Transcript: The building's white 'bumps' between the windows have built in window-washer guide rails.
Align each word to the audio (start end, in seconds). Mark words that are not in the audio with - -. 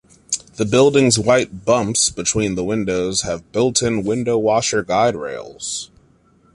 The 0.55 0.65
building's 0.65 1.19
white 1.19 1.63
'bumps' 1.63 2.09
between 2.09 2.55
the 2.55 2.63
windows 2.63 3.21
have 3.21 3.51
built 3.51 3.83
in 3.83 4.03
window-washer 4.03 4.81
guide 4.81 5.15
rails. 5.15 5.91